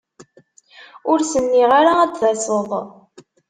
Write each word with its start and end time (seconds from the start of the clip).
Ur 1.11 1.19
s-nniɣ 1.31 1.71
ara 1.79 1.93
ad 2.03 2.09
d-taseḍ. 2.13 2.69